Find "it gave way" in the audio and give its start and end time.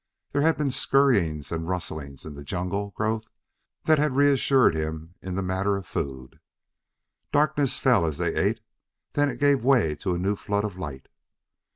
9.29-9.93